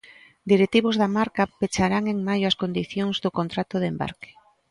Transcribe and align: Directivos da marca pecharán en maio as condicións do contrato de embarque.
Directivos 0.51 0.95
da 1.01 1.09
marca 1.17 1.43
pecharán 1.59 2.03
en 2.13 2.19
maio 2.27 2.45
as 2.47 2.59
condicións 2.61 3.15
do 3.23 3.29
contrato 3.39 3.75
de 3.79 3.87
embarque. 3.93 4.29